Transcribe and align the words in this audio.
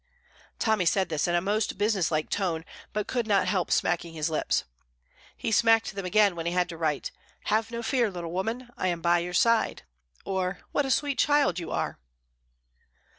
Tommy 0.57 0.85
said 0.85 1.09
this 1.09 1.27
in 1.27 1.35
a 1.35 1.41
most 1.41 1.77
businesslike 1.77 2.31
tone, 2.31 2.65
but 2.91 3.05
could 3.05 3.27
not 3.27 3.47
help 3.47 3.69
smacking 3.69 4.15
his 4.15 4.31
lips. 4.31 4.63
He 5.37 5.51
smacked 5.51 5.93
them 5.93 6.07
again 6.07 6.35
when 6.35 6.47
he 6.47 6.53
had 6.53 6.67
to 6.69 6.77
write: 6.77 7.11
"Have 7.43 7.69
no 7.69 7.83
fear, 7.83 8.09
little 8.09 8.31
woman; 8.31 8.71
I 8.75 8.87
am 8.87 9.01
by 9.03 9.19
your 9.19 9.33
side." 9.35 9.83
Or, 10.25 10.57
"What 10.71 10.87
a 10.87 10.89
sweet 10.89 11.19
child 11.19 11.59
you 11.59 11.69
are!" 11.69 11.99